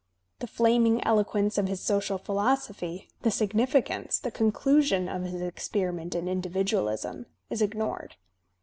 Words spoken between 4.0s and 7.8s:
the conclusion of his experiment in individualism, is